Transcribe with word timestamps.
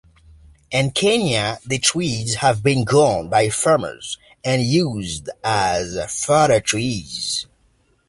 In 0.71 0.89
Kenya 0.93 1.59
the 1.63 1.77
trees 1.77 2.33
have 2.37 2.63
been 2.63 2.83
grown 2.85 3.29
by 3.29 3.49
farmers 3.51 4.17
and 4.43 4.63
used 4.63 5.29
as 5.43 5.95
fodder 6.25 6.59
trees. 6.59 7.45